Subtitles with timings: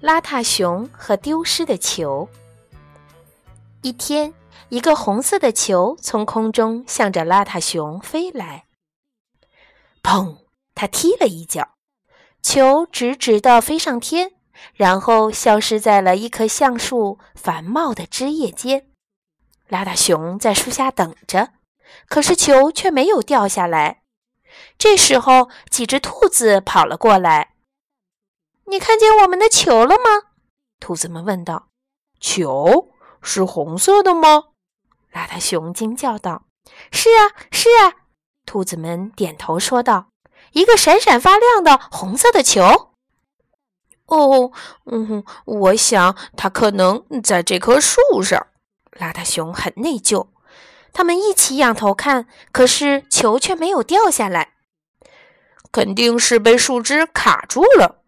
[0.00, 2.28] 邋遢熊和丢失的球。
[3.82, 4.32] 一天，
[4.68, 8.66] 一个红色的球从空中向着邋遢熊飞来。
[10.02, 10.38] 砰！
[10.74, 11.74] 他踢了一脚，
[12.40, 14.32] 球直直地飞上天，
[14.74, 18.86] 然后消失在了一棵橡树繁茂的枝叶间。
[19.68, 21.50] 邋遢熊在树下等着，
[22.08, 24.02] 可是球却没有掉下来。
[24.78, 27.54] 这时候，几只兔子跑了过来。
[28.68, 30.30] 你看见我们的球了吗？
[30.78, 31.68] 兔子们问道。
[32.20, 32.90] 球
[33.22, 34.44] 是红色的吗？
[35.12, 36.42] 邋遢熊惊叫道。
[36.92, 38.04] 是啊，是啊！
[38.44, 40.08] 兔子们点头说道。
[40.52, 42.92] 一个闪闪发亮的红色的球。
[44.06, 44.52] 哦，
[44.84, 48.48] 嗯，我想它可能在这棵树上。
[48.92, 50.28] 邋遢熊很内疚。
[50.92, 54.54] 他们一起仰头看，可是球却没有掉下来。
[55.72, 58.02] 肯定是被树枝卡住了。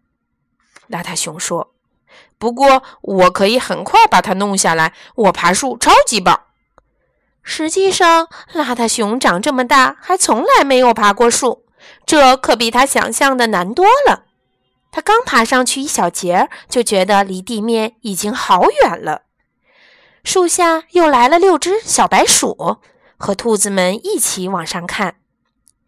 [0.91, 1.73] 邋遢熊说
[2.37, 6.41] ：“不过我可以很快把它弄下来，我爬树超级棒。”
[7.43, 11.65] 实际上，邋遢熊长这么大还从来没有爬过树，
[12.05, 14.25] 这可比他想象的难多了。
[14.91, 19.23] 他刚爬上去一小截，就觉得离地面已经好远了。
[20.23, 22.77] 树下又来了六只小白鼠，
[23.17, 25.15] 和兔子们一起往上看。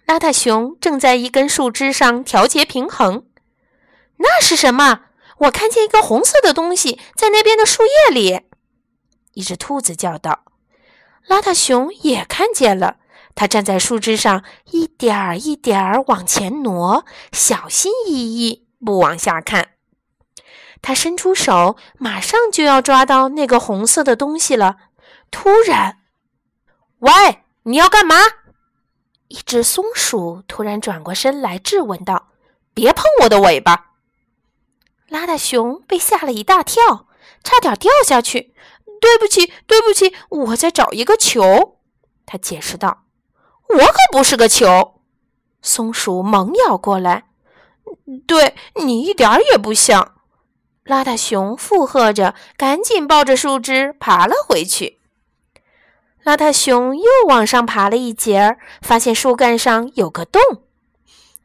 [0.08, 3.26] 邋遢熊正在一根树枝上调节平衡。
[4.18, 5.02] 那是什么？
[5.40, 8.42] 我看见一个红色的东西在那边的树叶里。
[9.34, 10.46] 一只兔子叫道
[11.28, 12.98] ：“邋遢熊也看见了。
[13.36, 19.72] 它站在树枝上，一点儿一点儿往前挪，小心翼翼，不往下看。
[20.84, 24.78] 它伸出手，马上就要抓到那个红色的东西了。
[25.32, 25.98] 突然，
[27.00, 27.12] 喂，
[27.64, 28.16] 你要干嘛？”
[29.30, 32.30] 一只松鼠突然转过身来质问道
[32.76, 33.93] ：“别碰我的尾巴！”
[35.10, 37.08] 邋遢熊被吓了一大跳，
[37.44, 38.54] 差点掉下去。
[39.00, 41.78] 对不起，对不起，我在找一个球。
[42.26, 43.04] 他解释道
[43.68, 45.02] ：“我可不是个球。”
[45.62, 47.26] 松鼠猛咬过来。
[48.26, 50.16] 对你一点也不像。
[50.86, 55.00] 邋遢熊附和着，赶紧抱着树枝爬了回去。
[56.24, 60.42] 邋遢熊又往上爬了一截儿，发现树干上有个洞，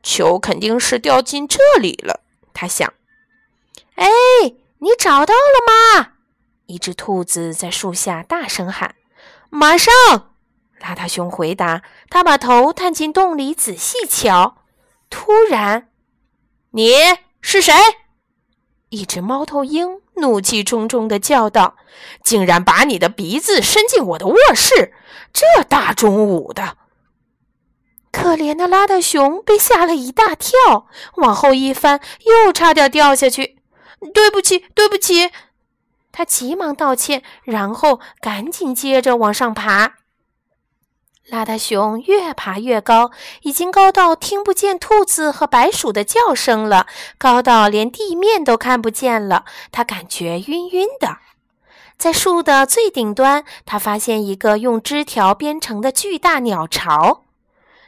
[0.02, 2.20] 球肯定是掉进这里了。
[2.54, 2.92] 他想。
[3.98, 4.08] 哎，
[4.78, 6.12] 你找到了吗？
[6.66, 8.94] 一只兔子在树下大声喊
[9.50, 9.92] ：“马上！”
[10.80, 11.82] 邋遢熊回答。
[12.08, 14.58] 他把头探进洞里仔细瞧。
[15.10, 15.88] 突然
[16.70, 16.92] ，“你
[17.40, 17.74] 是谁？”
[18.90, 21.76] 一只猫头鹰怒气冲冲地叫道
[22.22, 24.94] ：“竟然把你的鼻子伸进我的卧室！
[25.32, 26.78] 这大中午的！”
[28.12, 33.57] 可怜的邋遢熊被吓了一大跳，往后一翻，又差点掉下去。
[34.14, 35.30] 对不起，对不起，
[36.12, 39.94] 他急忙道歉，然后赶紧接着往上爬。
[41.30, 43.10] 邋遢熊越爬越高，
[43.42, 46.86] 已经高到听不见兔子和白鼠的叫声了，
[47.18, 49.44] 高到连地面都看不见了。
[49.70, 51.18] 他感觉晕晕的。
[51.98, 57.24] 在树的最顶端，他发现一个用枝条编成的巨大鸟巢。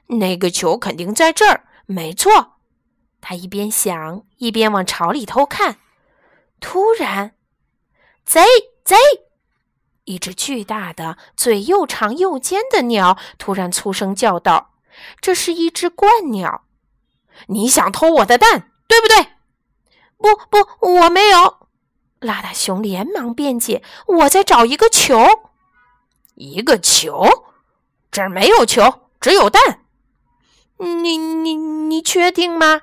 [0.09, 2.55] 那个球肯定在这儿，没错。
[3.23, 5.77] 他一边想，一边往巢里偷看。
[6.61, 7.35] 突然，
[8.25, 8.43] 贼
[8.85, 8.97] 贼！
[10.05, 14.75] 一只巨大的、嘴又长又尖的鸟突然粗声叫道
[15.21, 16.65] ：“这是一只鹳鸟！
[17.47, 19.29] 你想偷我的蛋，对不对
[20.19, 21.69] ？”“不不，我没有！”
[22.21, 25.25] 邋遢熊连忙辩解：“我在找一个球。
[26.35, 27.47] ”“一个球？
[28.11, 29.85] 这儿没有球，只有蛋。
[30.79, 32.83] ”“你你你确定吗？”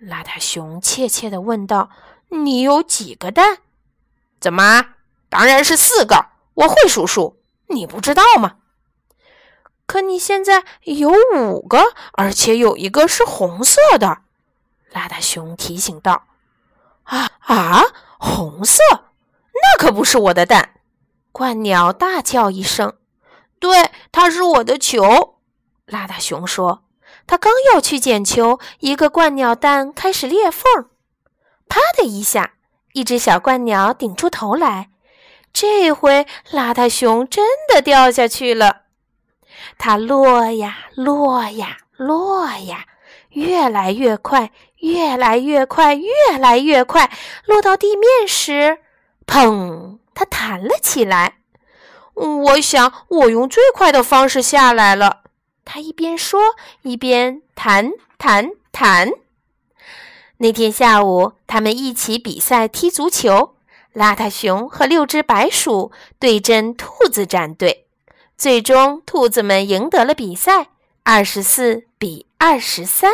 [0.00, 1.90] 邋遢熊怯怯地问道。
[2.28, 3.58] 你有几个蛋？
[4.40, 4.94] 怎么？
[5.28, 6.26] 当然是四个。
[6.54, 8.58] 我会数数，你不知道吗？
[9.86, 14.18] 可你现在有五个，而且有一个是红色的。
[14.92, 16.26] 邋遢熊提醒道
[17.02, 17.82] ：“啊啊，
[18.18, 18.82] 红色？
[19.52, 20.76] 那可不是我的蛋！”
[21.34, 22.94] 鹳鸟大叫一声
[23.58, 25.34] ：“对，它是我的球。”
[25.88, 26.84] 邋遢熊说
[27.26, 30.88] ：“他刚要去捡球，一个鹳鸟蛋开始裂缝。”
[31.74, 32.52] 啪的一下，
[32.92, 34.90] 一只小鹳鸟顶出头来。
[35.52, 38.82] 这回邋遢熊真的掉下去了。
[39.76, 42.84] 它落呀落呀落呀，
[43.30, 47.10] 越来越快，越来越快，越来越快。
[47.44, 48.78] 落到地面时，
[49.26, 49.98] 砰！
[50.14, 51.38] 它弹了起来。
[52.14, 55.22] 我想，我用最快的方式下来了。
[55.64, 56.40] 它一边说，
[56.82, 59.10] 一边弹弹弹。
[60.44, 63.54] 那天下午，他们一起比赛踢足球。
[63.94, 67.86] 邋遢熊和六只白鼠对阵兔子战队，
[68.36, 70.68] 最终兔子们赢得了比赛，
[71.02, 73.10] 二十四比二十三。